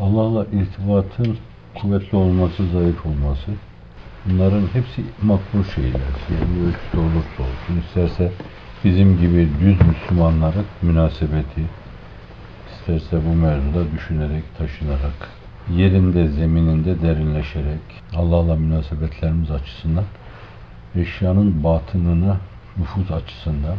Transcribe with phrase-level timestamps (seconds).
[0.00, 1.36] Allah'la irtibatın
[1.74, 3.50] kuvvetli olması, zayıf olması
[4.26, 6.10] bunların hepsi makbul şeyler.
[6.30, 7.82] Yani ölçüde olursa olsun.
[7.86, 8.32] isterse
[8.84, 11.62] bizim gibi düz Müslümanların münasebeti,
[12.72, 15.28] isterse bu mevzuda düşünerek, taşınarak,
[15.76, 17.80] yerinde, zemininde derinleşerek,
[18.16, 20.04] Allah'la münasebetlerimiz açısından,
[20.96, 22.36] eşyanın batınına
[22.76, 23.76] nüfuz açısından,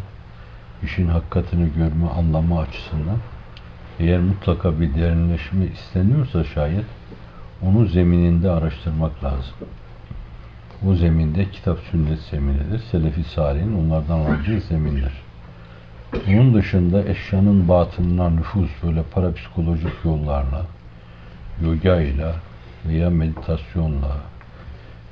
[0.84, 3.18] işin hakikatini görme, anlama açısından,
[4.02, 6.86] eğer mutlaka bir derinleşme isteniyorsa şayet,
[7.65, 9.54] onu zemininde araştırmak lazım.
[10.87, 12.79] O zeminde kitap sünnet zeminidir.
[12.79, 15.14] Selefi Salih'in onlardan aldığı zemindir.
[16.28, 20.65] Bunun dışında eşyanın batınına nüfuz böyle parapsikolojik yollarla,
[21.64, 22.33] yoga ile
[22.86, 24.18] veya meditasyonla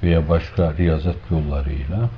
[0.04, 2.10] veya başka riyazet yollarıyla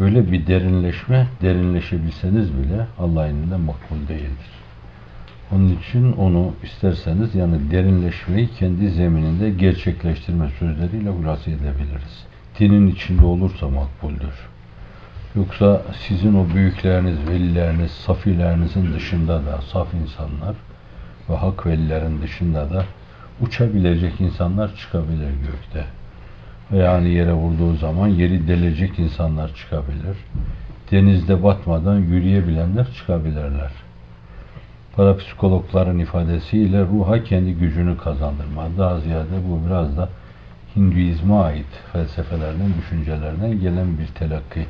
[0.00, 4.65] öyle bir derinleşme, derinleşebilseniz bile Allah elinde makbul değildir.
[5.52, 12.26] Onun için onu isterseniz yani derinleşmeyi kendi zemininde gerçekleştirme sözleriyle hülasa edebiliriz.
[12.58, 14.34] Dinin içinde olursa makbuldür.
[15.36, 20.56] Yoksa sizin o büyükleriniz, velileriniz, safilerinizin dışında da saf insanlar
[21.30, 22.84] ve hak velilerin dışında da
[23.40, 25.84] uçabilecek insanlar çıkabilir gökte.
[26.72, 30.16] Ve yani yere vurduğu zaman yeri delecek insanlar çıkabilir.
[30.90, 33.85] Denizde batmadan yürüyebilenler çıkabilirler.
[34.96, 38.62] Parapsikologların ifadesiyle ruha kendi gücünü kazandırma.
[38.78, 40.08] Daha ziyade bu biraz da
[40.76, 44.66] Hinduizme ait felsefelerden, düşüncelerden gelen bir telakki.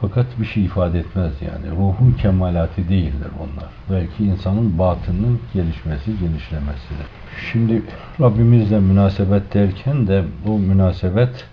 [0.00, 1.76] Fakat bir şey ifade etmez yani.
[1.76, 3.70] Ruhun kemalatı değildir onlar.
[3.90, 7.06] Belki insanın batının gelişmesi, genişlemesidir.
[7.52, 7.82] Şimdi
[8.20, 11.44] Rabbimizle münasebet derken de bu münasebet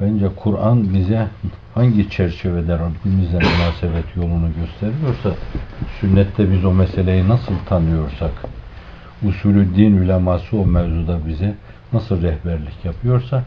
[0.00, 1.26] bence Kur'an bize
[1.74, 5.30] hangi çerçevede Rabbimizle münasebet yolunu gösteriyorsa
[6.00, 8.32] sünnette biz o meseleyi nasıl tanıyorsak
[9.28, 11.54] usulü din uleması o mevzuda bize
[11.92, 13.42] nasıl rehberlik yapıyorsa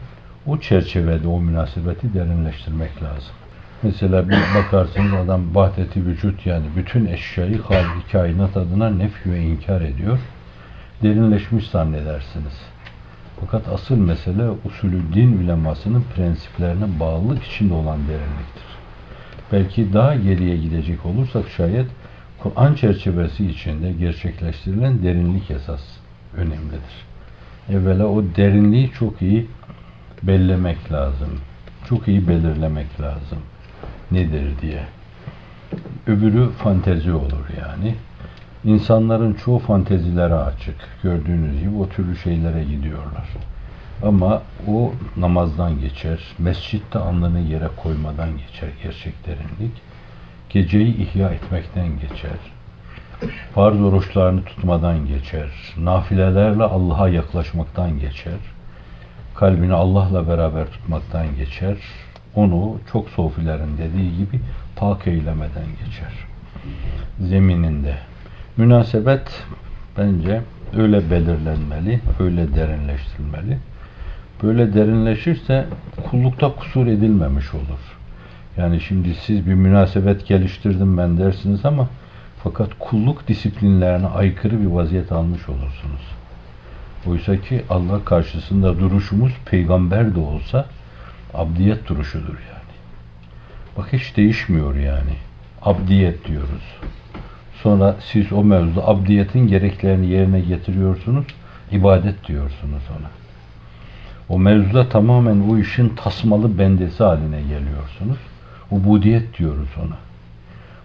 [0.46, 3.34] o çerçevede o münasebeti derinleştirmek lazım.
[3.82, 9.80] Mesela bir bakarsınız adam vahdeti vücut yani bütün eşyayı halki kainat adına nefy ve inkar
[9.80, 10.18] ediyor.
[11.02, 12.62] Derinleşmiş zannedersiniz.
[13.40, 18.64] Fakat asıl mesele usulü din ulemasının prensiplerine bağlılık içinde olan derinliktir.
[19.52, 21.86] Belki daha geriye gidecek olursak şayet
[22.38, 25.80] Kur'an çerçevesi içinde gerçekleştirilen derinlik esas
[26.36, 27.06] önemlidir.
[27.70, 29.46] Evvela o derinliği çok iyi
[30.22, 31.40] bellemek lazım.
[31.88, 33.38] Çok iyi belirlemek lazım
[34.10, 34.82] nedir diye.
[36.06, 37.94] Öbürü fantezi olur yani.
[38.68, 40.74] İnsanların çoğu fantezilere açık.
[41.02, 43.28] Gördüğünüz gibi o türlü şeylere gidiyorlar.
[44.02, 49.72] Ama o namazdan geçer, mescitte alnını yere koymadan geçer gerçek derinlik.
[50.50, 52.38] Geceyi ihya etmekten geçer.
[53.54, 55.48] Farz oruçlarını tutmadan geçer.
[55.78, 58.38] Nafilelerle Allah'a yaklaşmaktan geçer.
[59.34, 61.76] Kalbini Allah'la beraber tutmaktan geçer
[62.34, 64.40] onu çok sofilerin dediği gibi
[64.76, 66.12] pak eylemeden geçer.
[67.20, 67.94] Zemininde.
[68.58, 69.44] Münasebet
[69.98, 70.42] bence
[70.76, 73.58] öyle belirlenmeli, öyle derinleştirilmeli.
[74.42, 75.66] Böyle derinleşirse
[76.10, 77.96] kullukta kusur edilmemiş olur.
[78.56, 81.88] Yani şimdi siz bir münasebet geliştirdim ben dersiniz ama
[82.44, 86.02] fakat kulluk disiplinlerine aykırı bir vaziyet almış olursunuz.
[87.06, 90.66] Oysa ki Allah karşısında duruşumuz peygamber de olsa
[91.34, 92.74] abdiyet duruşudur yani.
[93.76, 95.14] Bak hiç değişmiyor yani.
[95.62, 96.78] Abdiyet diyoruz.
[97.62, 101.26] Sonra siz o mevzuda abdiyetin gereklerini yerine getiriyorsunuz.
[101.72, 103.10] ibadet diyorsunuz ona.
[104.28, 108.18] O mevzuda tamamen o işin tasmalı bendesi haline geliyorsunuz.
[108.70, 109.96] Ubudiyet diyoruz ona.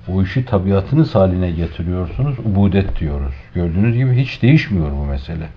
[0.07, 2.35] O işi tabiatınız haline getiriyorsunuz.
[2.39, 3.33] Ubudet diyoruz.
[3.55, 5.47] Gördüğünüz gibi hiç değişmiyor bu mesele.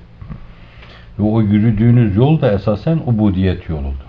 [1.19, 4.07] Ve o yürüdüğünüz yol da esasen ubudiyet yoludur.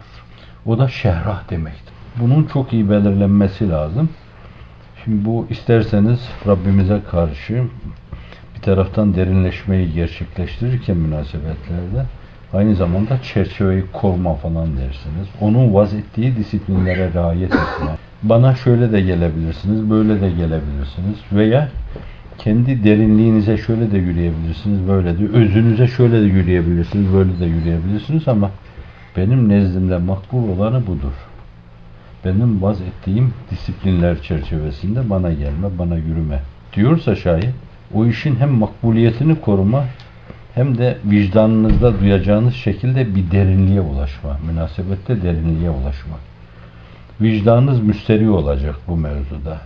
[0.66, 1.94] O da şehrah demektir.
[2.20, 4.10] Bunun çok iyi belirlenmesi lazım.
[5.08, 7.64] Şimdi bu isterseniz Rabbimize karşı
[8.56, 12.06] bir taraftan derinleşmeyi gerçekleştirirken münasebetlerde
[12.54, 15.28] aynı zamanda çerçeveyi koruma falan dersiniz.
[15.42, 17.98] Onun vaz ettiği disiplinlere riayet etme.
[18.24, 21.70] Bana şöyle de gelebilirsiniz, böyle de gelebilirsiniz veya
[22.38, 28.52] kendi derinliğinize şöyle de yürüyebilirsiniz, böyle de özünüze şöyle de yürüyebilirsiniz, böyle de yürüyebilirsiniz ama
[29.18, 31.14] benim nezdimde makbul olanı budur.
[32.26, 36.42] Benim vaz ettiğim disiplinler çerçevesinde bana gelme, bana yürüme
[36.74, 37.54] diyorsa şayet
[37.94, 39.86] o işin hem makbuliyetini koruma
[40.56, 46.16] hem de vicdanınızda duyacağınız şekilde bir derinliğe ulaşma, münasebette derinliğe ulaşma.
[47.22, 49.58] Vicdanınız müsteri olacak bu mevzuda.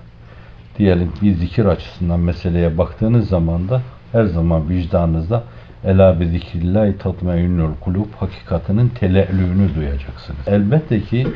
[0.77, 3.81] Diyelim bir zikir açısından meseleye baktığınız zaman da
[4.11, 5.43] her zaman vicdanınızda
[5.83, 10.47] Ela bi zikrillahi tatmainnul kulub hakikatinin tele'lüğünü duyacaksınız.
[10.47, 11.27] Elbette ki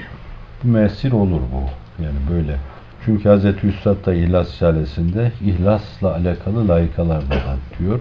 [0.64, 1.64] müessir olur bu.
[2.04, 2.58] Yani böyle.
[3.06, 3.64] Çünkü Hz.
[3.64, 7.36] Üstad da İhlas Risalesi'nde ihlasla alakalı layıkalarda
[7.80, 8.00] diyor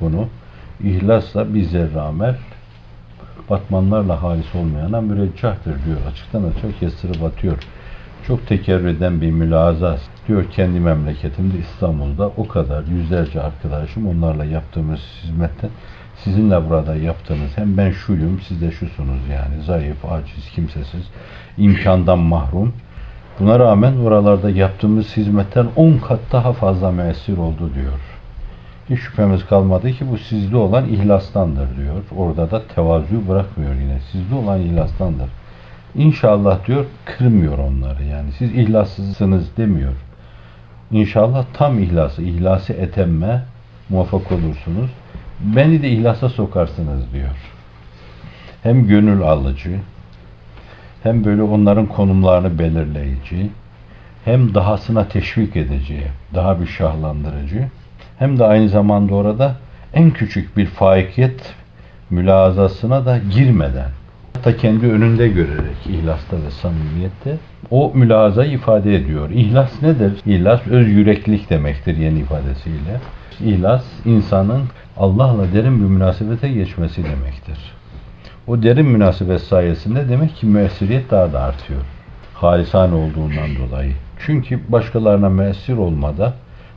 [0.00, 0.28] bunu.
[0.84, 2.36] İhlasla bir zerre amel
[3.50, 5.98] batmanlarla halis olmayana müreccahtır diyor.
[6.10, 7.58] Açıktan açık kestirip atıyor.
[8.26, 9.98] Çok tekerrür eden bir mülaza
[10.28, 15.70] diyor kendi memleketimde İstanbul'da o kadar yüzlerce arkadaşım onlarla yaptığımız hizmetten
[16.24, 21.02] sizinle burada yaptığımız hem ben şuyum siz de şusunuz yani zayıf, aciz, kimsesiz,
[21.58, 22.72] imkandan mahrum.
[23.40, 28.00] Buna rağmen oralarda yaptığımız hizmetten 10 kat daha fazla müessir oldu diyor.
[28.90, 32.02] Hiç şüphemiz kalmadı ki bu sizde olan ihlastandır diyor.
[32.16, 33.98] Orada da tevazu bırakmıyor yine.
[34.12, 35.28] Sizde olan ihlastandır.
[35.94, 38.32] İnşallah diyor kırmıyor onları yani.
[38.32, 39.92] Siz ihlassızsınız demiyor.
[40.90, 43.44] İnşallah tam ihlası, ihlası etemme
[43.88, 44.90] muvaffak olursunuz.
[45.40, 47.36] Beni de ihlasa sokarsınız diyor.
[48.62, 49.78] Hem gönül alıcı,
[51.02, 53.50] hem böyle onların konumlarını belirleyici,
[54.24, 56.02] hem dahasına teşvik edici,
[56.34, 57.68] daha bir şahlandırıcı,
[58.18, 59.56] hem de aynı zamanda orada
[59.94, 61.54] en küçük bir faikiyet
[62.10, 63.90] mülazasına da girmeden
[64.40, 67.36] hatta kendi önünde görerek ihlasta ve samimiyette
[67.70, 69.30] o mülazayı ifade ediyor.
[69.30, 70.12] İhlas nedir?
[70.26, 73.00] İhlas öz yüreklilik demektir yeni ifadesiyle.
[73.44, 74.62] İhlas insanın
[75.00, 77.58] Allah'la derin bir münasebete geçmesi demektir.
[78.46, 81.80] O derin münasebet sayesinde demek ki müessiriyet daha da artıyor.
[82.34, 83.92] Halisane olduğundan dolayı.
[84.26, 86.34] Çünkü başkalarına müessir olmada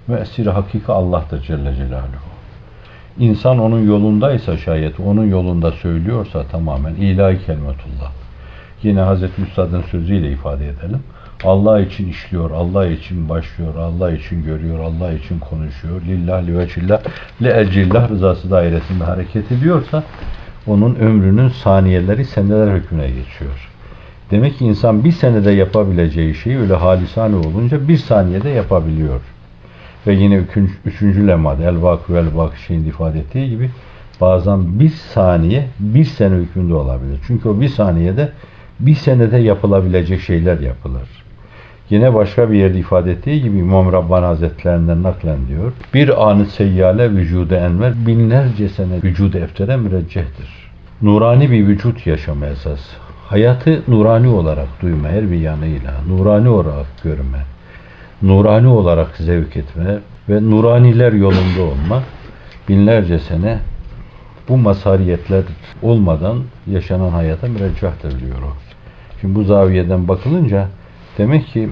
[0.08, 2.34] müessiri hakiki Allah'tır Celle Celaluhu.
[3.20, 8.12] İnsan onun yolundaysa şayet, onun yolunda söylüyorsa tamamen ilahi kelimetullah.
[8.84, 11.04] Yine Hazreti Üstad'ın sözüyle ifade edelim.
[11.44, 16.02] Allah için işliyor, Allah için başlıyor, Allah için görüyor, Allah için konuşuyor.
[16.08, 17.02] Lillah, li veçillah,
[17.42, 20.04] li ecillah rızası dairesinde hareket ediyorsa
[20.68, 23.70] onun ömrünün saniyeleri seneler hükmüne geçiyor.
[24.32, 29.22] Demek ki insan bir senede yapabileceği şeyi öyle halisane olunca bir saniyede yapabiliyor.
[30.08, 31.76] Ve yine üçüncü, üçüncü lemada el
[32.10, 33.70] vel vakı şeyin ifade ettiği gibi
[34.22, 37.20] bazen bir saniye bir sene hükmünde olabilir.
[37.28, 38.32] Çünkü o bir saniyede
[38.80, 41.23] bir senede yapılabilecek şeyler yapılır.
[41.94, 45.72] Yine başka bir yerde ifade ettiği gibi İmam Rabbani Hazretlerinden naklen diyor.
[45.94, 50.72] Bir anı seyyale vücuda enver binlerce sene vücuda eftere müreccehtir.
[51.02, 52.80] Nurani bir vücut yaşama esas.
[53.28, 57.40] Hayatı nurani olarak duyma her bir yanıyla, nurani olarak görme,
[58.22, 60.00] nurani olarak zevk etme
[60.30, 62.04] ve nuraniler yolunda olma
[62.70, 63.60] binlerce sene
[64.50, 65.44] bu masariyetler
[65.82, 66.38] olmadan
[66.68, 68.54] yaşanan hayata müreccahtır diyor o.
[69.22, 70.68] Şimdi bu zaviyeden bakılınca
[71.18, 71.70] demek ki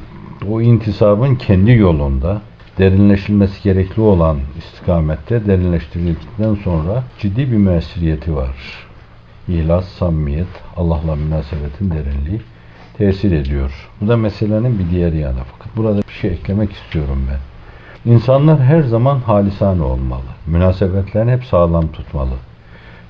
[0.50, 2.42] o intisabın kendi yolunda
[2.78, 8.56] derinleşilmesi gerekli olan istikamette derinleştirildikten sonra ciddi bir müessiriyeti var.
[9.48, 10.48] İhlas, samimiyet,
[10.78, 12.42] Allah'la münasebetin derinliği
[12.98, 13.90] tesir ediyor.
[14.02, 15.40] Bu da meselenin bir diğer yanı.
[15.58, 17.40] Fakat burada bir şey eklemek istiyorum ben.
[18.12, 20.22] İnsanlar her zaman halisane olmalı.
[20.48, 22.36] Münasebetlerini hep sağlam tutmalı.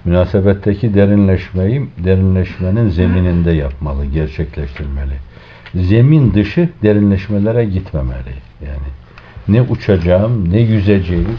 [0.06, 5.14] Münasebetteki derinleşmeyi derinleşmenin zemininde yapmalı, gerçekleştirmeli.
[5.76, 8.34] Zemin dışı derinleşmelere gitmemeli.
[8.62, 8.88] Yani
[9.48, 11.38] ne uçacağım, ne yüzeceğim,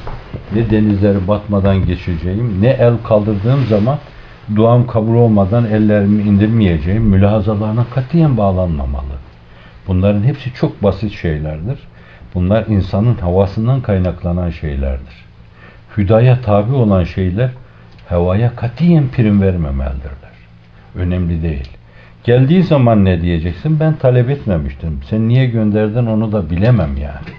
[0.55, 3.99] ne denizleri batmadan geçeceğim, ne el kaldırdığım zaman
[4.57, 9.23] duam kabul olmadan ellerimi indirmeyeceğim mülahazalarına katiyen bağlanmamalı.
[9.89, 11.79] Bunların hepsi çok basit şeylerdir.
[12.35, 15.25] Bunlar insanın havasından kaynaklanan şeylerdir.
[15.97, 17.51] Hüdaya tabi olan şeyler
[18.09, 20.33] havaya katiyen prim vermemelidirler.
[20.95, 21.69] Önemli değil.
[22.25, 23.81] Geldiği zaman ne diyeceksin?
[23.81, 25.01] Ben talep etmemiştim.
[25.11, 27.37] Sen niye gönderdin onu da bilemem yani.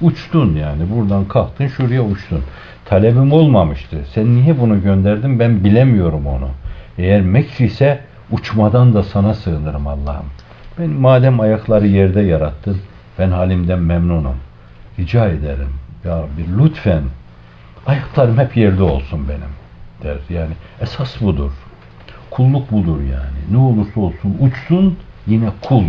[0.00, 0.82] Uçtun yani.
[0.90, 2.42] Buradan kalktın şuraya uçtun.
[2.84, 4.04] Talebim olmamıştı.
[4.14, 5.38] Sen niye bunu gönderdin?
[5.38, 6.48] Ben bilemiyorum onu.
[6.98, 8.00] Eğer mekr ise
[8.30, 10.26] uçmadan da sana sığınırım Allah'ım.
[10.78, 12.78] Ben madem ayakları yerde yarattın,
[13.18, 14.36] ben halimden memnunum.
[14.98, 15.72] Rica ederim.
[16.04, 17.02] Ya bir lütfen
[17.86, 19.50] ayaklarım hep yerde olsun benim
[20.02, 20.16] der.
[20.28, 21.50] Yani esas budur.
[22.30, 23.36] Kulluk budur yani.
[23.50, 25.84] Ne olursa olsun uçsun yine kul.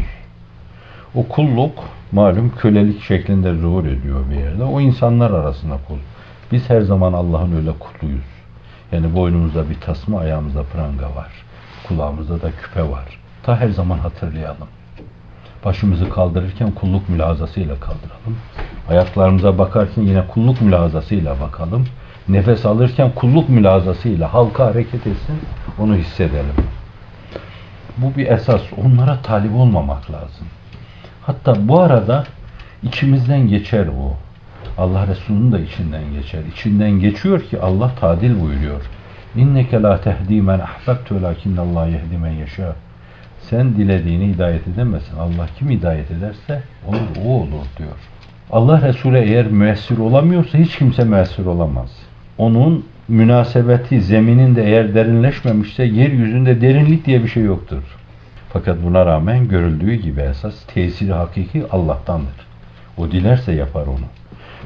[1.15, 1.73] O kulluk
[2.11, 4.63] malum kölelik şeklinde zuhur ediyor bir yerde.
[4.63, 5.97] O insanlar arasında kul.
[6.51, 8.25] Biz her zaman Allah'ın öyle kuluyuz.
[8.91, 11.31] Yani boynumuzda bir tasma, ayağımızda pranga var.
[11.87, 13.19] Kulağımızda da küpe var.
[13.43, 14.67] Ta her zaman hatırlayalım.
[15.65, 18.37] Başımızı kaldırırken kulluk mülazasıyla kaldıralım.
[18.89, 21.85] Ayaklarımıza bakarken yine kulluk mülazasıyla bakalım.
[22.29, 25.39] Nefes alırken kulluk mülazasıyla halka hareket etsin,
[25.79, 26.55] onu hissedelim.
[27.97, 28.61] Bu bir esas.
[28.85, 30.47] Onlara talip olmamak lazım.
[31.21, 32.23] Hatta bu arada
[32.83, 34.17] içimizden geçer o.
[34.77, 36.39] Allah Resulü'nün de içinden geçer.
[36.53, 38.81] İçinden geçiyor ki Allah tadil buyuruyor.
[39.35, 42.75] İnneke la tehdi men ahbabtu velakinnallah yehdi men yeşâ.
[43.41, 45.17] Sen dilediğini hidayet edemezsin.
[45.17, 47.97] Allah kim hidayet ederse olur, o olur diyor.
[48.51, 51.89] Allah Resulü eğer müessir olamıyorsa hiç kimse müessir olamaz.
[52.37, 57.83] Onun münasebeti zemininde eğer derinleşmemişse yeryüzünde derinlik diye bir şey yoktur.
[58.53, 62.47] Fakat buna rağmen görüldüğü gibi esas tesiri hakiki Allah'tandır.
[62.97, 64.05] O dilerse yapar onu.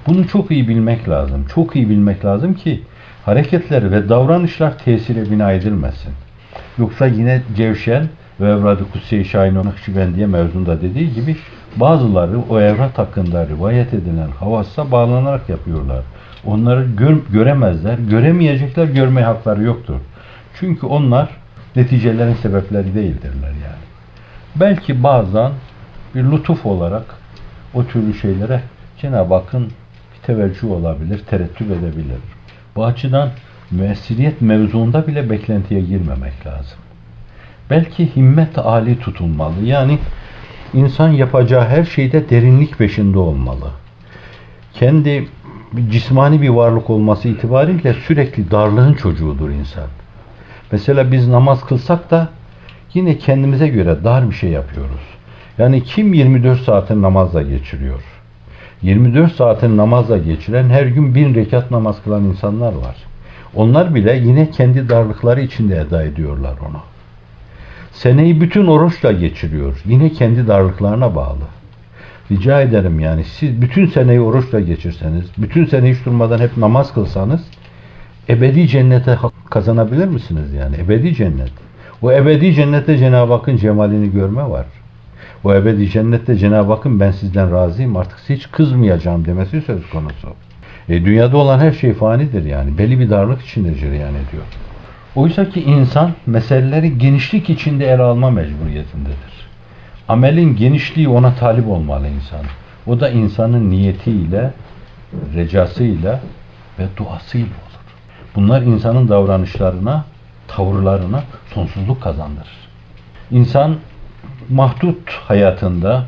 [0.08, 1.46] Bunu çok iyi bilmek lazım.
[1.56, 2.82] Çok iyi bilmek lazım ki
[3.26, 6.14] hareketler ve davranışlar tesire bina edilmesin.
[6.78, 8.08] Yoksa yine Cevşen
[8.42, 11.38] ve Evrad-ı Kutsi-i Şahin Nakşibendiye mevzunda dediği gibi
[11.76, 16.04] bazıları o evrat hakkında rivayet edilen havassa bağlanarak yapıyorlar.
[16.46, 19.96] Onları gör, göremezler, göremeyecekler, görme hakları yoktur.
[20.60, 21.30] Çünkü onlar
[21.76, 23.84] neticelerin sebepleri değildirler yani.
[24.56, 25.52] Belki bazen
[26.16, 27.06] bir lütuf olarak
[27.74, 28.62] o türlü şeylere
[29.02, 32.20] Cenab-ı Hakk'ın bir teveccüh olabilir, tereddüt edebilir.
[32.76, 33.30] Bu açıdan
[33.72, 36.78] müessiriyet mevzuunda bile beklentiye girmemek lazım.
[37.72, 39.64] Belki himmet âli tutulmalı.
[39.64, 40.00] Yani
[40.74, 43.72] insan yapacağı her şeyde derinlik peşinde olmalı.
[44.74, 45.28] Kendi
[45.90, 49.88] cismani bir varlık olması itibariyle sürekli darlığın çocuğudur insan.
[50.72, 52.30] Mesela biz namaz kılsak da
[52.94, 55.02] yine kendimize göre dar bir şey yapıyoruz.
[55.58, 58.04] Yani kim 24 saatin namazla geçiriyor?
[58.82, 62.96] 24 saatin namazla geçiren her gün bin rekat namaz kılan insanlar var.
[63.56, 66.91] Onlar bile yine kendi darlıkları içinde eda ediyorlar onu.
[68.02, 69.82] Seneyi bütün oruçla geçiriyor.
[69.86, 71.44] Yine kendi darlıklarına bağlı.
[72.32, 77.42] Rica ederim yani siz bütün seneyi oruçla geçirseniz, bütün sene hiç durmadan hep namaz kılsanız
[78.30, 79.18] ebedi cennete
[79.50, 80.76] kazanabilir misiniz yani?
[80.78, 81.52] Ebedi cennet.
[82.02, 84.66] O ebedi cennette Cenab-ı Hakk'ın cemalini görme var.
[85.44, 90.28] O ebedi cennette Cenab-ı Hakk'ın ben sizden razıyım artık hiç kızmayacağım demesi söz konusu.
[90.90, 92.78] E, dünyada olan her şey fanidir yani.
[92.78, 94.44] Belli bir darlık içinde cereyan ediyor.
[95.16, 99.48] Oysa ki insan meseleleri genişlik içinde ele alma mecburiyetindedir.
[100.08, 102.46] Amelin genişliği ona talip olmalı insan.
[102.88, 104.54] O da insanın niyetiyle,
[105.36, 106.20] recasıyla
[106.80, 107.82] ve duasıyla olur.
[108.36, 110.06] Bunlar insanın davranışlarına,
[110.48, 112.68] tavırlarına sonsuzluk kazandırır.
[113.32, 113.76] İnsan
[114.50, 116.06] mahdut hayatında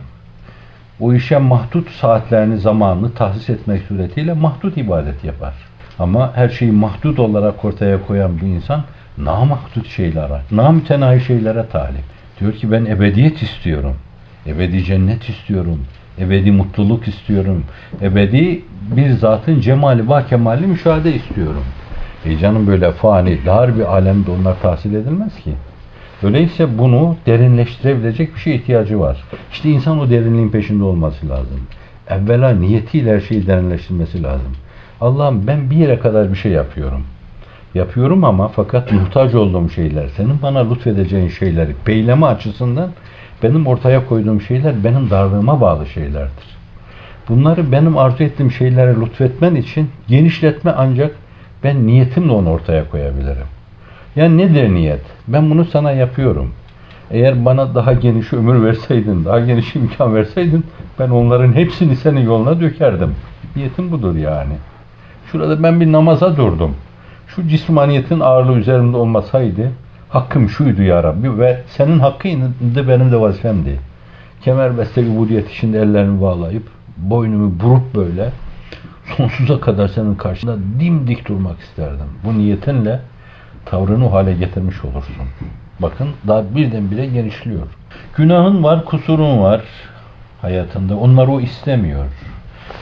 [0.99, 5.53] o işe mahdut saatlerini, zamanını tahsis etmek suretiyle mahdut ibadet yapar.
[5.99, 8.83] Ama her şeyi mahdut olarak ortaya koyan bir insan
[9.17, 12.03] namahdut şeylere, namütenahi şeylere talip.
[12.39, 13.95] Diyor ki ben ebediyet istiyorum.
[14.47, 15.79] Ebedi cennet istiyorum.
[16.19, 17.63] Ebedi mutluluk istiyorum.
[18.01, 18.61] Ebedi
[18.95, 21.63] bir zatın cemali ve kemali müşahede istiyorum.
[22.25, 25.51] E canım böyle fani, dar bir alemde onlar tahsil edilmez ki.
[26.23, 29.23] Öyleyse bunu derinleştirebilecek bir şey ihtiyacı var.
[29.51, 31.59] İşte insan o derinliğin peşinde olması lazım.
[32.09, 34.51] Evvela niyetiyle her şeyi derinleştirmesi lazım.
[35.03, 37.03] Allah'ım ben bir yere kadar bir şey yapıyorum.
[37.75, 42.89] Yapıyorum ama fakat muhtaç olduğum şeyler, senin bana lütfedeceğin şeyleri peyleme açısından
[43.43, 46.57] benim ortaya koyduğum şeyler benim darlığıma bağlı şeylerdir.
[47.29, 51.15] Bunları benim arzu ettiğim şeylere lütfetmen için genişletme ancak
[51.63, 53.47] ben niyetimle onu ortaya koyabilirim.
[54.15, 55.01] Yani nedir niyet?
[55.27, 56.51] Ben bunu sana yapıyorum.
[57.11, 60.65] Eğer bana daha geniş ömür verseydin, daha geniş imkan verseydin
[60.99, 63.15] ben onların hepsini senin yoluna dökerdim.
[63.55, 64.53] Niyetim budur yani.
[65.33, 66.75] Şurada ben bir namaza durdum.
[67.27, 69.71] Şu cismaniyetin ağırlığı üzerimde olmasaydı
[70.09, 73.79] hakkım şuydu ya Rabbi ve senin hakkıydı benim de vazifemdi.
[74.41, 76.63] Kemerbeste ubudiyet içinde ellerimi bağlayıp
[76.97, 78.29] boynumu burup böyle
[79.17, 82.07] sonsuza kadar senin karşında dimdik durmak isterdim.
[82.25, 82.99] Bu niyetinle
[83.65, 85.15] tavrını hale getirmiş olursun.
[85.79, 87.67] Bakın daha birdenbire genişliyor.
[88.15, 89.61] Günahın var, kusurun var
[90.41, 90.97] hayatında.
[90.97, 92.05] Onları o istemiyor.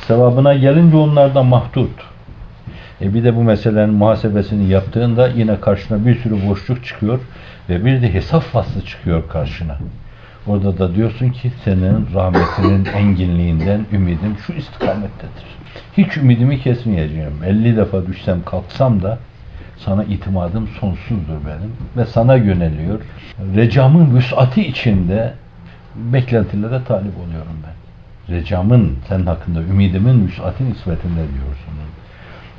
[0.08, 2.11] Sevabına gelince onlardan mahdut.
[3.02, 7.20] E bir de bu meselenin muhasebesini yaptığında yine karşına bir sürü boşluk çıkıyor
[7.70, 9.78] ve bir de hesap faslı çıkıyor karşına.
[10.48, 15.46] Orada da diyorsun ki senin rahmetinin enginliğinden ümidim şu istikamettedir.
[15.98, 17.34] Hiç ümidimi kesmeyeceğim.
[17.46, 19.18] 50 defa düşsem kalksam da
[19.78, 23.02] sana itimadım sonsuzdur benim ve sana yöneliyor.
[23.56, 25.34] Recamın vüsati içinde
[25.96, 28.36] beklentilere talip oluyorum ben.
[28.36, 31.72] Recamın senin hakkında, ümidimin vüsati nispetinde diyorsun.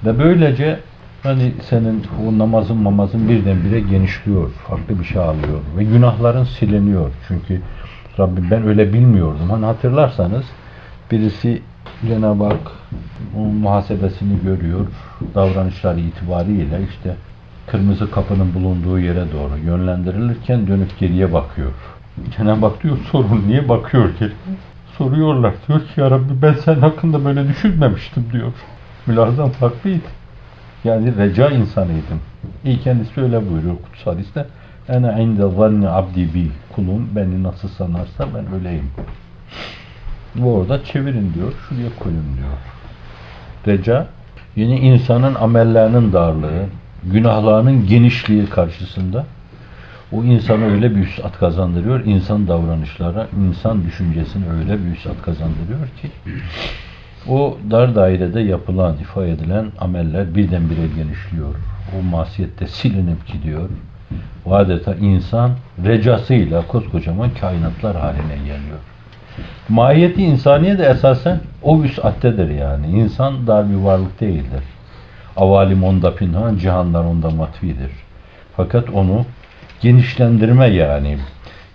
[0.04, 0.80] Ve böylece
[1.22, 7.10] hani senin o namazın mamazın birdenbire genişliyor, farklı bir şey alıyor ve günahların siliniyor.
[7.28, 7.60] Çünkü
[8.18, 9.50] Rabbim ben öyle bilmiyordum.
[9.50, 10.44] Hani hatırlarsanız
[11.10, 11.62] birisi
[12.08, 12.70] Cenab-ı Hak
[13.36, 14.86] muhasebesini görüyor.
[15.34, 17.16] Davranışları itibariyle işte
[17.66, 21.72] kırmızı kapının bulunduğu yere doğru yönlendirilirken dönüp geriye bakıyor.
[22.36, 24.32] Cenab-ı Hak diyor sorun niye bakıyor geri?
[24.98, 25.54] Soruyorlar.
[25.68, 28.52] Diyor ki ya Rabbi ben sen hakkında böyle düşünmemiştim diyor.
[29.06, 30.06] Mülazam farklıydı.
[30.84, 32.20] Yani reca insanıydım.
[32.64, 34.46] İyi kendisi öyle buyuruyor kutsal hadiste.
[34.88, 36.50] Ene inde zanni abdi bi.
[36.74, 38.90] Kulum beni nasıl sanarsa ben öyleyim.
[40.34, 41.52] Bu orada çevirin diyor.
[41.68, 42.58] Şuraya koyun diyor.
[43.66, 44.06] Reca
[44.56, 46.66] yine insanın amellerinin darlığı,
[47.04, 49.24] günahlarının genişliği karşısında
[50.12, 56.10] o insana öyle bir üstat kazandırıyor, insan davranışlara, insan düşüncesine öyle bir üstat kazandırıyor ki
[57.28, 61.54] o dar dairede yapılan, ifade edilen ameller birdenbire genişliyor.
[61.98, 63.68] O masiyette silinip gidiyor.
[64.46, 65.50] O adeta insan
[65.84, 68.78] recasıyla koskocaman kainatlar haline geliyor.
[69.68, 72.86] Mahiyeti insaniye de esasen o vüsattedir yani.
[72.86, 74.62] İnsan dar bir varlık değildir.
[75.36, 77.90] Avalim onda pinhan, cihanlar onda matvidir.
[78.56, 79.24] Fakat onu
[79.80, 81.18] genişlendirme yani.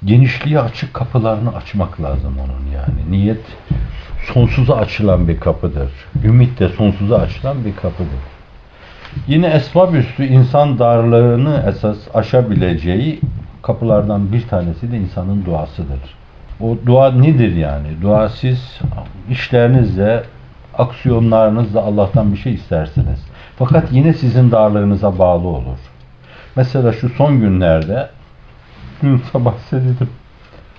[0.06, 3.12] Genişliğe açık kapılarını açmak lazım onun yani.
[3.12, 3.42] Niyet
[4.34, 5.92] sonsuza açılan bir kapıdır.
[6.24, 8.20] Ümit de sonsuza açılan bir kapıdır.
[9.28, 13.20] Yine esbab üstü insan darlığını esas aşabileceği
[13.62, 16.00] kapılardan bir tanesi de insanın duasıdır.
[16.62, 17.88] O dua nedir yani?
[18.02, 18.80] Dua siz
[19.30, 20.24] işlerinizle,
[20.78, 23.20] aksiyonlarınızla Allah'tan bir şey istersiniz.
[23.60, 25.78] Fakat yine sizin darlığınıza bağlı olur.
[26.56, 28.10] Mesela şu son günlerde
[29.04, 30.10] dün sabah söyledim.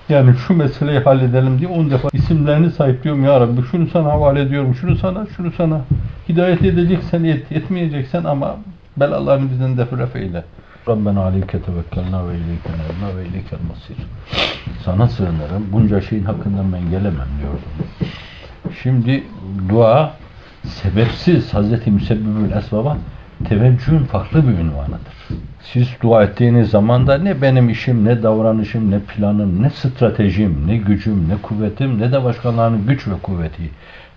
[0.08, 3.62] Yani şu meseleyi halledelim diye on defa isimlerini sayıklıyorum ya Rabbi.
[3.70, 5.80] Şunu sana havale ediyorum, şunu sana, şunu sana.
[6.28, 8.56] Hidayet edeceksen et, etmeyeceksen ama
[8.96, 10.44] belalarını bizden defref eyle.
[10.88, 13.96] Rabbena aleyke tevekkelna ve ileyke nevna ve ileykel masir.
[14.84, 15.66] Sana sığınırım.
[15.72, 17.88] Bunca şeyin hakkından ben gelemem diyordum.
[18.82, 19.25] Şimdi
[19.68, 20.12] dua
[20.64, 22.96] sebepsiz Hazreti Müsebbibül Esbab'a
[23.48, 25.48] teveccühün farklı bir ünvanıdır.
[25.62, 30.77] Siz dua ettiğiniz zaman da ne benim işim, ne davranışım, ne planım, ne stratejim, ne
[30.77, 33.71] gücüm, ne kuvvetim, ne de başkalarının güç ve kuvveti,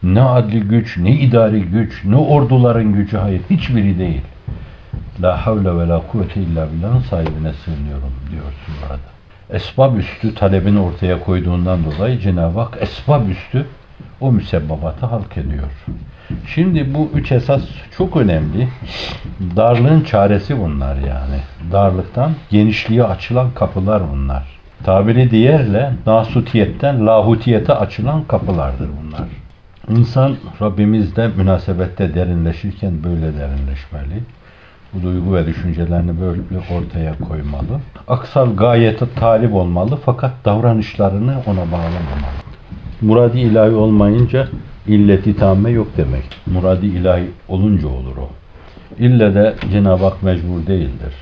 [0.04, 4.22] ne adli güç, ne idari güç, ne orduların gücü, hayır hiçbiri değil.
[5.22, 9.12] La havle ve la kuvvete illa billahın sahibine sığınıyorum diyorsun orada.
[9.50, 13.66] Esbab üstü talebini ortaya koyduğundan dolayı Cenab-ı Hak esbab üstü
[14.22, 15.68] o müsebbabatı halk ediyor.
[16.48, 17.61] Şimdi bu üç esas
[17.98, 18.67] çok önemli.
[19.55, 21.39] Darlığın çaresi bunlar yani.
[21.72, 24.44] Darlıktan genişliğe açılan kapılar bunlar.
[24.83, 29.27] Tabiri diğerle nasutiyetten lahutiyete açılan kapılardır bunlar.
[29.89, 34.24] İnsan Rabbimizle münasebette derinleşirken böyle derinleşmeli.
[34.94, 36.41] Bu duygu ve düşüncelerini böyle
[36.72, 37.79] ortaya koymalı.
[38.07, 42.31] Aksal gayete talip olmalı fakat davranışlarını ona bağlamamalı.
[43.01, 44.48] Muradi ilahi olmayınca
[44.87, 46.24] illeti tamme yok demek.
[46.46, 48.29] Muradi ilahi olunca olur o.
[49.00, 51.13] İlle de Cenab-ı Hak mecbur değildir.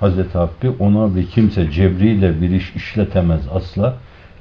[0.00, 3.94] Hazreti Hakkı ona ve kimse cebriyle bir iş işletemez asla.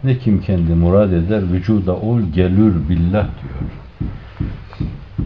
[0.03, 3.71] Ne kim kendi murad eder, vücuda ol gelür billah diyor.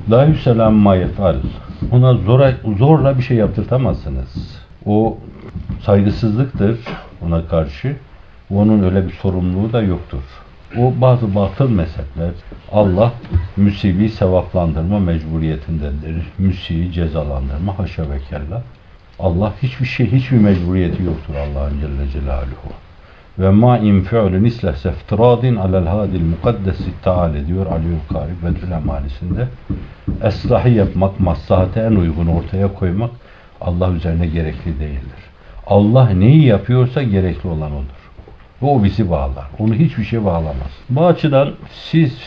[0.10, 1.36] La yüselam ma yefal.
[1.92, 4.58] Ona zora, zorla bir şey yaptırtamazsınız.
[4.86, 5.18] O
[5.82, 6.80] saygısızlıktır
[7.22, 7.96] ona karşı.
[8.50, 10.22] Onun öyle bir sorumluluğu da yoktur.
[10.78, 12.32] O bazı batıl mezhepler
[12.72, 13.14] Allah
[13.58, 16.26] müsibi sevaplandırma mecburiyetindedir.
[16.38, 18.62] Müsibi cezalandırma haşa ve kella.
[19.20, 22.72] Allah hiçbir şey, hiçbir mecburiyeti yoktur Allah'ın Celle Celaluhu.
[23.40, 29.48] Ve ma in fi'lun islehse iftiradin alel hadil mukaddesi taale diyor Aliül Kari Bedrül Emalisi'nde.
[30.24, 33.12] Eslahı yapmak, maslahate en uygun ortaya koymak
[33.62, 35.22] Allah üzerine gerekli değildir.
[35.68, 38.01] Allah neyi yapıyorsa gerekli olan odur.
[38.62, 39.46] Ve o bizi bağlar.
[39.60, 40.72] Onu hiçbir şey bağlamaz.
[40.90, 42.20] Bu açıdan siz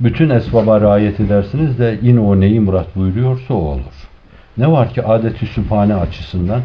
[0.00, 4.08] bütün esbaba riayet edersiniz de yine o neyi murat buyuruyorsa o olur.
[4.56, 6.60] Ne var ki adet-i sübhane açısından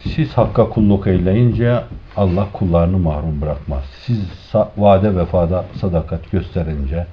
[0.00, 1.80] siz hakka kulluk eyleyince
[2.16, 3.84] Allah kullarını mahrum bırakmaz.
[4.06, 4.18] Siz
[4.76, 7.06] vade vefada sadakat gösterince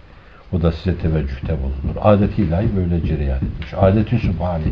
[0.54, 1.96] o da size teveccühte bulunur.
[2.02, 3.74] Adet-i ilahi böyle cereyan etmiş.
[3.74, 4.64] Adet-i sübhane.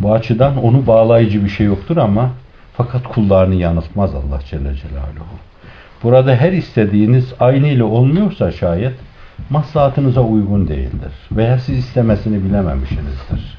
[0.00, 2.30] Bu açıdan onu bağlayıcı bir şey yoktur ama
[2.76, 5.36] fakat kullarını yanıltmaz Allah Celle Celaluhu.
[6.02, 8.94] Burada her istediğiniz aynı ile olmuyorsa şayet
[9.50, 11.12] maslahatınıza uygun değildir.
[11.32, 13.58] Veya siz istemesini bilememişsinizdir.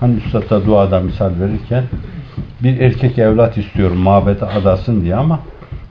[0.00, 1.84] Hani Üstad'a duada misal verirken
[2.62, 5.40] bir erkek evlat istiyorum mabete adasın diye ama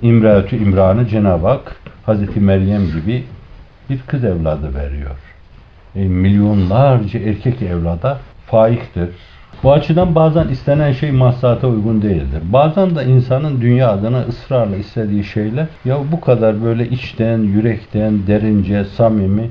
[0.01, 3.23] İmraetü İmran'ı Cenab-ı Hak Hazreti Meryem gibi
[3.89, 5.17] bir kız evladı veriyor.
[5.95, 9.09] E, milyonlarca erkek evlada faiktir,
[9.63, 12.41] bu açıdan bazen istenen şey maslahata uygun değildir.
[12.53, 18.85] Bazen de insanın dünya adına ısrarla istediği şeyler ya bu kadar böyle içten, yürekten, derince,
[18.85, 19.49] samimi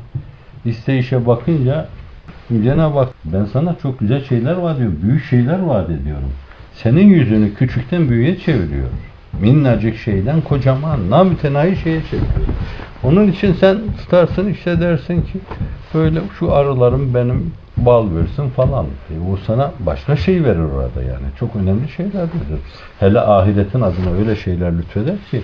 [0.65, 1.87] isteyişe bakınca
[2.49, 6.33] Cenab-ı Hak ben sana çok güzel şeyler vaat ediyorum, büyük şeyler vaat ediyorum.
[6.75, 8.89] Senin yüzünü küçükten büyüğe çeviriyor.
[9.41, 12.49] Minnacık şeyden kocaman, namütenayi şeye çeviriyor.
[13.05, 15.39] Onun için sen tutarsın işte dersin ki
[15.95, 17.53] böyle şu arılarım benim
[17.87, 18.87] bal versin falan.
[18.87, 21.27] E, o sana başka şey verir orada yani.
[21.39, 22.61] Çok önemli şeyler verir.
[23.01, 25.43] Hele ahiretin adına öyle şeyler lütfeder ki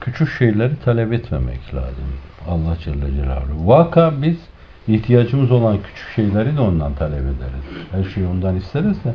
[0.00, 2.04] küçük şeyleri talep etmemek lazım.
[2.48, 3.66] Allah Celle Celaluhu.
[3.66, 4.36] Vaka biz
[4.88, 7.86] ihtiyacımız olan küçük şeyleri de ondan talep ederiz.
[7.92, 9.14] Her şeyi ondan isteriz de.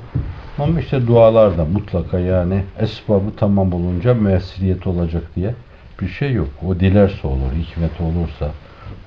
[0.60, 5.54] Ama işte dualarda mutlaka yani esbabı tamam olunca müessiriyet olacak diye
[6.02, 6.50] bir şey yok.
[6.68, 8.52] O dilerse olur, hikmet olursa.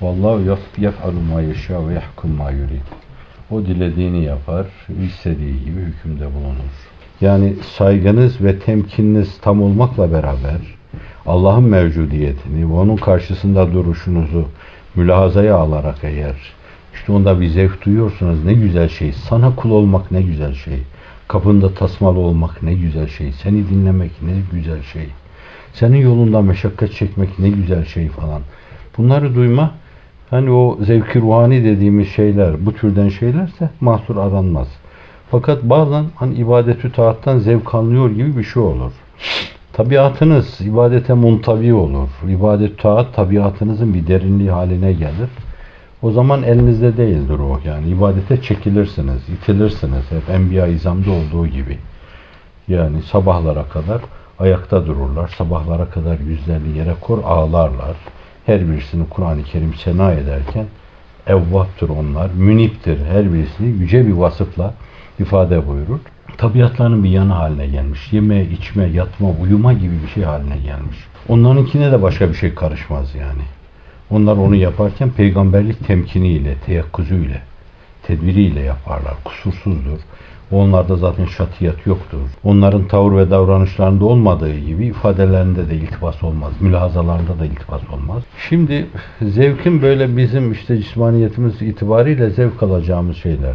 [0.01, 3.08] Vallahu yef'alu ma yeşâ ve yahkum ma yurid.
[3.51, 4.67] O dilediğini yapar,
[5.07, 6.73] istediği gibi hükümde bulunur.
[7.21, 10.61] Yani saygınız ve temkininiz tam olmakla beraber
[11.27, 14.45] Allah'ın mevcudiyetini ve onun karşısında duruşunuzu
[14.95, 16.37] mülahazaya alarak eğer
[16.95, 19.13] işte onda bir zevk duyuyorsunuz ne güzel şey.
[19.13, 20.83] Sana kul olmak ne güzel şey.
[21.29, 23.33] Kapında tasmalı olmak ne güzel şey.
[23.33, 25.09] Seni dinlemek ne güzel şey.
[25.73, 28.43] Senin yolunda meşakkat çekmek ne güzel şey falan.
[28.97, 29.75] Bunları duyma
[30.31, 34.69] hani o zevki ruhani dediğimiz şeyler bu türden şeylerse mahsur aranmaz.
[35.31, 38.93] Fakat bazen hani ibadetü taattan zevk anlıyor gibi bir şey olur.
[39.73, 42.09] Tabiatınız ibadete muntavi olur.
[42.29, 45.31] İbadet taat tabiatınızın bir derinliği haline gelir.
[46.03, 47.61] O zaman elinizde değildir o.
[47.65, 50.05] Yani ibadete çekilirsiniz, itilirsiniz.
[50.11, 51.79] Hep Enbiya izamda olduğu gibi.
[52.69, 54.01] Yani sabahlara kadar
[54.39, 55.29] ayakta dururlar.
[55.39, 57.97] Sabahlara kadar yüzlerini yere kor ağlarlar.
[58.49, 60.67] Her birisini Kur'an-ı Kerim sena ederken
[61.27, 64.75] evvattır onlar, müniptir her birisini yüce bir vasıfla
[65.21, 65.99] ifade buyurur.
[66.39, 68.13] Tabiatlarının bir yanı haline gelmiş.
[68.13, 70.97] Yeme, içme, yatma, uyuma gibi bir şey haline gelmiş.
[71.29, 73.43] Onlarınkine de başka bir şey karışmaz yani.
[74.11, 77.39] Onlar onu yaparken peygamberlik temkiniyle, teyakkuzuyla,
[78.03, 79.15] tedbiriyle yaparlar.
[79.25, 79.99] Kusursuzdur.
[80.53, 82.19] Onlarda zaten şatiyat yoktur.
[82.45, 86.53] Onların tavır ve davranışlarında olmadığı gibi ifadelerinde de iltifas olmaz.
[86.61, 88.23] Mülahazalarında da iltifas olmaz.
[88.49, 88.87] Şimdi
[89.23, 93.55] zevkin böyle bizim işte cismaniyetimiz itibariyle zevk alacağımız şeyler.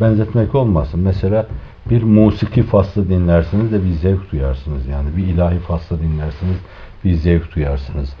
[0.00, 1.00] Benzetmek olmasın.
[1.00, 1.46] Mesela
[1.90, 4.86] bir musiki faslı dinlersiniz de bir zevk duyarsınız.
[4.86, 6.56] Yani bir ilahi faslı dinlersiniz
[7.04, 8.14] bir zevk duyarsınız.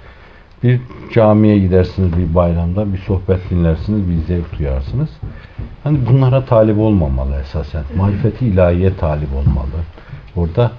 [0.63, 0.79] Bir
[1.13, 5.09] camiye gidersiniz bir bayramda, bir sohbet dinlersiniz, bir zevk duyarsınız.
[5.83, 7.83] Hani bunlara talip olmamalı esasen.
[7.97, 9.67] Marifeti ilahiye talip olmalı.
[10.35, 10.71] Orada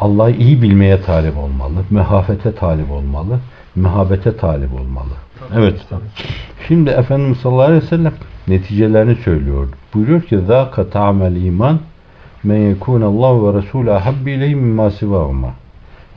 [0.00, 1.74] Allah'ı iyi bilmeye talip olmalı.
[1.90, 3.38] Mehafete talip olmalı.
[3.74, 5.12] Mehabete talip olmalı.
[5.54, 5.86] Evet.
[6.68, 8.12] Şimdi Efendimiz sallallahu aleyhi ve sellem
[8.48, 9.68] neticelerini söylüyor.
[9.94, 11.78] Buyuruyor ki ذَاكَ تَعْمَ iman
[12.44, 15.50] men yekûne Allah ve Resulü habbi ileyhi mimma sivâhuma.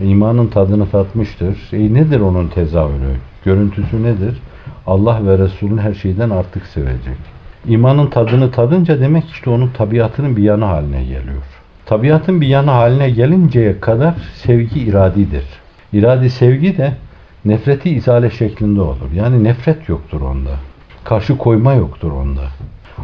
[0.01, 1.59] İmanın tadını tatmıştır.
[1.73, 3.17] E nedir onun tezahürü?
[3.45, 4.39] Görüntüsü nedir?
[4.87, 7.17] Allah ve Resulün her şeyden artık sevecek.
[7.69, 11.43] İmanın tadını tadınca demek işte onun tabiatının bir yanı haline geliyor.
[11.87, 15.45] Tabiatın bir yanı haline gelinceye kadar sevgi iradidir.
[15.93, 16.93] İradi sevgi de
[17.45, 19.13] nefreti izale şeklinde olur.
[19.15, 20.51] Yani nefret yoktur onda.
[21.05, 22.43] Karşı koyma yoktur onda.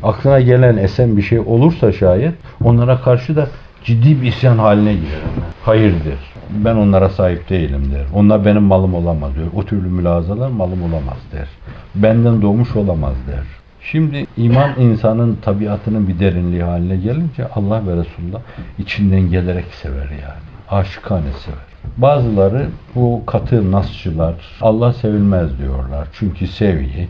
[0.03, 3.49] Aklına gelen esen bir şey olursa şayet onlara karşı da
[3.85, 5.21] ciddi bir isyan haline girer.
[5.65, 6.32] Hayırdır.
[6.55, 8.05] Ben onlara sahip değilim der.
[8.15, 9.47] Onlar benim malım olamaz diyor.
[9.57, 11.49] O türlü mülazalar malım olamaz der.
[11.95, 13.45] Benden doğmuş olamaz der.
[13.81, 18.41] Şimdi iman insanın tabiatının bir derinliği haline gelince Allah ve Resulullah
[18.79, 20.43] içinden gelerek sever yani.
[20.71, 21.73] Aşıkane sever.
[21.97, 26.09] Bazıları bu katı nasçılar Allah sevilmez diyorlar.
[26.13, 27.09] Çünkü sevgi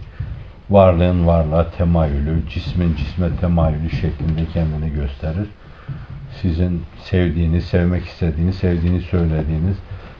[0.70, 5.48] varlığın varlığa temayülü, cismin cisme temayülü şeklinde kendini gösterir.
[6.40, 9.76] Sizin sevdiğiniz, sevmek istediğiniz, sevdiğini söylediğiniz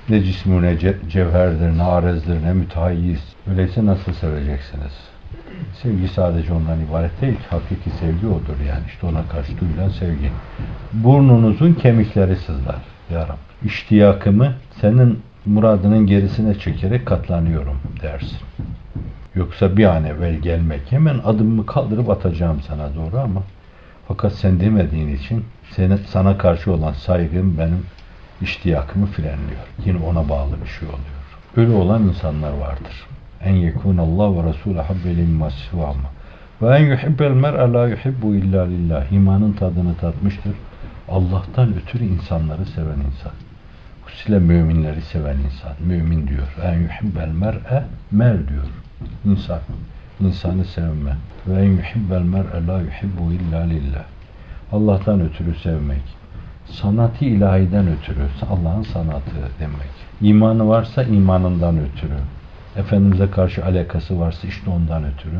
[0.09, 3.21] ne cismu ne cevherdir, ne arezdir, ne mütehayiz.
[3.51, 4.93] Öyleyse nasıl seveceksiniz?
[5.83, 7.39] Sevgi sadece ondan ibaret değil.
[7.51, 8.83] Hakiki sevgi odur yani.
[8.87, 10.31] işte ona karşı duyulan sevgi.
[10.93, 12.79] Burnunuzun kemikleri sızlar.
[13.13, 13.39] Ya Rabbi.
[13.65, 18.39] İştiyakımı senin muradının gerisine çekerek katlanıyorum dersin.
[19.35, 23.43] Yoksa bir an evvel gelmek hemen adımımı kaldırıp atacağım sana doğru ama
[24.09, 27.87] fakat sen demediğin için senin, sana karşı olan saygım benim
[28.41, 29.67] iştiyakımı frenliyor.
[29.85, 31.23] Yine ona bağlı bir şey oluyor.
[31.57, 33.07] Öyle olan insanlar vardır.
[33.45, 36.11] En yekun Allah ve Resulü habbeli masivama.
[36.63, 39.13] Ve en yuhibbel mer'e la yuhibbu illa lillah.
[39.13, 40.53] İmanın tadını tatmıştır.
[41.09, 43.33] Allah'tan ötürü insanları seven insan.
[44.05, 45.73] Hususuyla müminleri seven insan.
[45.87, 46.57] Mümin diyor.
[46.63, 48.67] En yuhibbel mer'e mer diyor.
[49.25, 49.61] İnsan.
[50.25, 51.17] İnsanı sevme.
[51.47, 54.05] Ve yuhibbel mer'e la yuhibbu illa lillah.
[54.73, 56.03] Allah'tan ötürü sevmek.
[56.67, 58.27] Sanatı ilahiden ötürü.
[58.51, 59.31] Allah'ın sanatı
[59.61, 59.91] demek.
[60.21, 62.19] İmanı varsa imanından ötürü.
[62.77, 65.39] Efendimiz'e karşı alakası varsa işte ondan ötürü.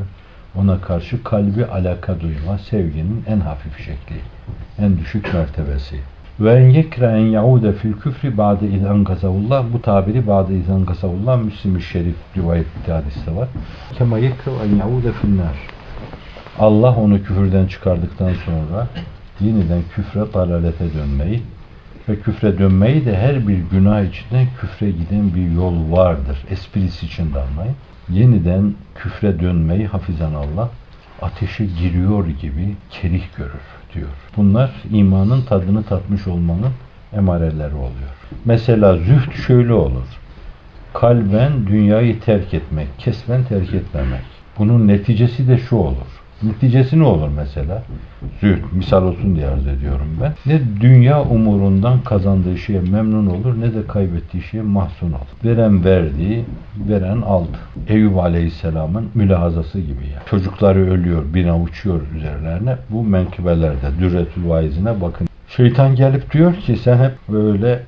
[0.57, 4.17] Ona karşı kalbi alaka duyma sevginin en hafif şekli.
[4.79, 6.01] En düşük mertebesi.
[6.41, 9.65] Ve en yekre en yaude fil küfri ba'de izen gazavullah.
[9.73, 13.49] Bu tabiri ba'de izen gazavullah Müslim-i Şerif rivayet hadiste var.
[13.99, 15.57] Kema yekre en yaude fil nar.
[16.59, 18.89] Allah onu küfürden çıkardıktan sonra
[19.41, 21.43] yeniden küfre, dalalete dönmeyi
[22.09, 26.39] ve küfre dönmeyi de her bir günah içinden küfre giden bir yol vardır.
[26.51, 27.77] Esprisi için de anlayın.
[28.11, 30.71] Yeniden küfre dönmeyi hafizan Allah
[31.23, 34.09] ateşe giriyor gibi kerih görür diyor.
[34.37, 36.73] Bunlar imanın tadını tatmış olmanın
[37.13, 38.11] emareleri oluyor.
[38.45, 40.07] Mesela zühd şöyle olur.
[40.95, 44.23] Kalben dünyayı terk etmek, kesben terk etmemek.
[44.59, 46.22] Bunun neticesi de şu olur.
[46.43, 47.83] Neticesi ne olur mesela?
[48.41, 50.33] Zühd, misal olsun diye arz ediyorum ben.
[50.47, 55.27] Ne dünya umurundan kazandığı şeye memnun olur ne de kaybettiği şeye mahzun olur.
[55.45, 56.45] Veren verdi,
[56.89, 57.59] veren aldı.
[57.89, 60.25] Eyüp Aleyhisselam'ın mülahazası gibi yani.
[60.31, 62.77] Çocukları ölüyor, bina uçuyor üzerlerine.
[62.91, 65.29] Bu menkıbelerde, Dürretül Vaizine bakın.
[65.49, 67.83] Şeytan gelip diyor ki sen hep böyle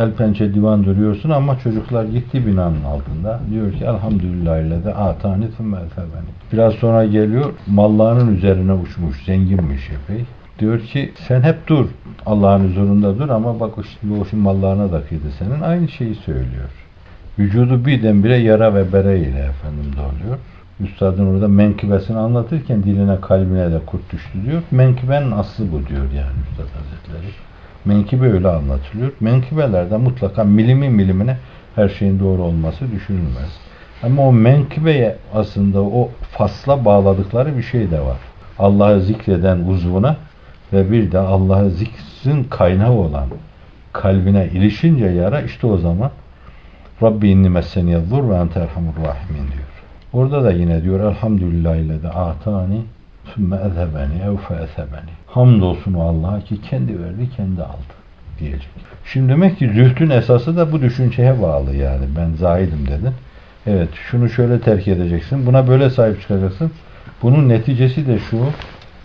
[0.00, 3.40] el pençe divan duruyorsun ama çocuklar gitti binanın altında.
[3.50, 5.44] Diyor ki elhamdülillah ile de atani
[5.98, 6.30] beni.
[6.52, 10.24] Biraz sonra geliyor mallarının üzerine uçmuş zenginmiş epey.
[10.58, 11.86] Diyor ki sen hep dur
[12.26, 15.60] Allah'ın huzurunda dur ama bak şimdi o şimdi mallarına da kıydı senin.
[15.60, 16.70] Aynı şeyi söylüyor.
[17.38, 20.38] Vücudu birdenbire yara ve bere ile efendim doluyor.
[20.80, 24.62] Üstadın orada menkıbesini anlatırken diline kalbine de kurt düştü diyor.
[24.70, 27.49] Menkıbenin aslı bu diyor yani Üstad Hazretleri.
[27.84, 29.12] Menkıbe öyle anlatılıyor.
[29.20, 31.36] Menkıbelerde mutlaka milimi milimine
[31.74, 33.58] her şeyin doğru olması düşünülmez.
[34.02, 38.16] Ama o menkıbeye aslında o fasla bağladıkları bir şey de var.
[38.58, 40.16] Allah'ı zikreden uzvuna
[40.72, 43.28] ve bir de Allah'ı zikrin kaynağı olan
[43.92, 46.10] kalbine ilişince yara işte o zaman
[47.02, 49.70] Rabbi inni messeniye zur ve ente rahimin diyor.
[50.12, 52.82] Orada da yine diyor elhamdülillah ile de atani
[53.34, 55.10] sümme ezhebeni ev fe ezhebeni.
[55.26, 57.94] Hamdolsun o Allah'a ki kendi verdi kendi aldı
[58.38, 58.68] diyecek.
[59.04, 62.04] Şimdi demek ki zühdün esası da bu düşünceye bağlı yani.
[62.16, 63.14] Ben zahidim dedin.
[63.66, 65.46] Evet şunu şöyle terk edeceksin.
[65.46, 66.70] Buna böyle sahip çıkacaksın.
[67.22, 68.38] Bunun neticesi de şu.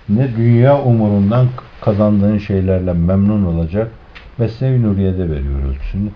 [0.10, 1.48] Ne dünya umurundan
[1.82, 3.92] kazandığın şeylerle memnun olacak.
[4.38, 6.10] Mesnevi Nuriye'de veriyor ölçüsünü.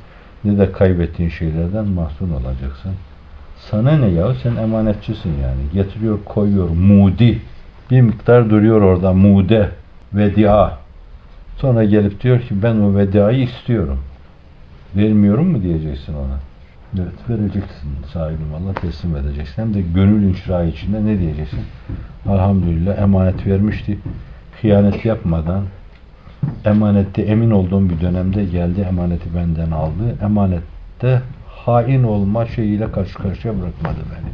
[0.43, 2.91] Ne de kaybettiğin şeylerden mahzun olacaksın.
[3.71, 4.33] Sana ne ya?
[4.43, 5.61] Sen emanetçisin yani.
[5.73, 6.69] Getiriyor koyuyor.
[6.69, 7.41] Mudi.
[7.91, 9.13] Bir miktar duruyor orada.
[9.13, 9.69] Mude.
[10.13, 10.71] Vedia.
[11.57, 13.99] Sonra gelip diyor ki ben o vedayı istiyorum.
[14.95, 16.39] Vermiyorum mu diyeceksin ona.
[16.95, 19.61] Evet vereceksin sahibim Allah teslim edeceksin.
[19.61, 21.59] Hem de gönül inşirahı içinde ne diyeceksin?
[22.25, 23.99] Elhamdülillah emanet vermişti.
[24.61, 25.63] Hıyanet yapmadan
[26.65, 30.15] emanette emin olduğum bir dönemde geldi emaneti benden aldı.
[30.23, 34.31] Emanette hain olma şeyiyle karşı karşıya bırakmadı beni.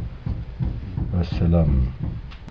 [1.20, 1.66] Vesselam.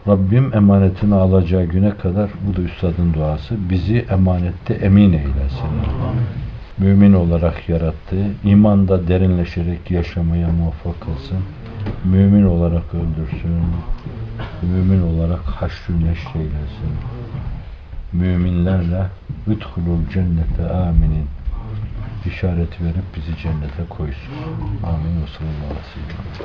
[0.08, 3.70] Rabbim emanetini alacağı güne kadar bu da üstadın duası.
[3.70, 5.70] Bizi emanette emin eylesin.
[6.78, 8.16] Mümin olarak yarattı.
[8.44, 11.38] İmanda derinleşerek yaşamaya muvaffak kılsın.
[12.04, 13.52] Mümin olarak öldürsün.
[14.62, 16.96] Mümin olarak haşrü neşr eylesin.
[18.14, 19.06] Müminlerle
[19.48, 21.28] üdhulul cennete aminin
[22.26, 24.34] işaret verip bizi cennete koysun.
[24.84, 25.22] Amin.
[25.22, 25.76] Ve sallallahu.